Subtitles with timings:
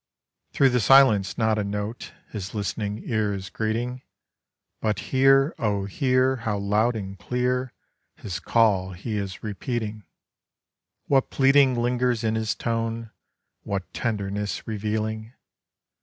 [0.53, 4.01] Through the silence not a note His listening ear is greeting.
[4.81, 5.53] But hear!
[5.59, 7.71] O hear—how loud and clear
[8.15, 10.03] His call he is repeating,
[11.05, 13.11] What pleading lingers in his tone,
[13.61, 15.35] What tenderness revealing.